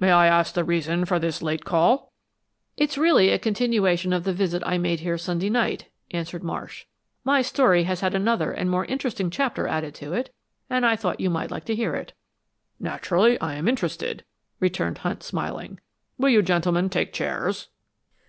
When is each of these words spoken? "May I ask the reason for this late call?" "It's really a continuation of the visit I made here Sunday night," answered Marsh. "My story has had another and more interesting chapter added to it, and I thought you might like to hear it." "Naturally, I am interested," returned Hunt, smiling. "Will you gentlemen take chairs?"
"May 0.00 0.10
I 0.10 0.26
ask 0.26 0.54
the 0.54 0.64
reason 0.64 1.04
for 1.04 1.20
this 1.20 1.40
late 1.40 1.64
call?" 1.64 2.10
"It's 2.76 2.98
really 2.98 3.30
a 3.30 3.38
continuation 3.38 4.12
of 4.12 4.24
the 4.24 4.32
visit 4.32 4.60
I 4.66 4.76
made 4.76 4.98
here 4.98 5.16
Sunday 5.16 5.48
night," 5.48 5.84
answered 6.10 6.42
Marsh. 6.42 6.86
"My 7.22 7.42
story 7.42 7.84
has 7.84 8.00
had 8.00 8.12
another 8.12 8.50
and 8.50 8.68
more 8.68 8.86
interesting 8.86 9.30
chapter 9.30 9.68
added 9.68 9.94
to 9.94 10.14
it, 10.14 10.34
and 10.68 10.84
I 10.84 10.96
thought 10.96 11.20
you 11.20 11.30
might 11.30 11.52
like 11.52 11.64
to 11.66 11.76
hear 11.76 11.94
it." 11.94 12.12
"Naturally, 12.80 13.40
I 13.40 13.54
am 13.54 13.68
interested," 13.68 14.24
returned 14.58 14.98
Hunt, 14.98 15.22
smiling. 15.22 15.78
"Will 16.18 16.30
you 16.30 16.42
gentlemen 16.42 16.90
take 16.90 17.12
chairs?" 17.12 17.68